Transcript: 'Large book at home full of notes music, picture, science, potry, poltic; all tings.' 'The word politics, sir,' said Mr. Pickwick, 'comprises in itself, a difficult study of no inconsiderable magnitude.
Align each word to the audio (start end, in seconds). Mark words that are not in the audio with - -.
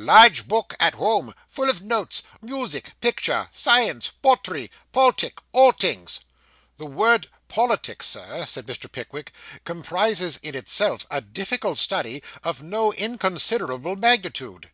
'Large 0.00 0.46
book 0.46 0.76
at 0.78 0.94
home 0.94 1.34
full 1.48 1.68
of 1.68 1.82
notes 1.82 2.22
music, 2.40 2.92
picture, 3.00 3.48
science, 3.50 4.12
potry, 4.22 4.70
poltic; 4.92 5.38
all 5.50 5.72
tings.' 5.72 6.20
'The 6.76 6.86
word 6.86 7.28
politics, 7.48 8.06
sir,' 8.06 8.46
said 8.46 8.66
Mr. 8.68 8.88
Pickwick, 8.92 9.32
'comprises 9.64 10.36
in 10.36 10.54
itself, 10.54 11.04
a 11.10 11.20
difficult 11.20 11.78
study 11.78 12.22
of 12.44 12.62
no 12.62 12.92
inconsiderable 12.92 13.96
magnitude. 13.96 14.70